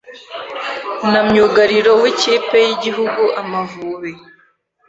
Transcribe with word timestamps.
na 1.11 1.19
myugariro 1.27 1.91
w’ikipe 2.01 2.57
y’igihugu 2.67 3.23
Amavubi 3.41 4.11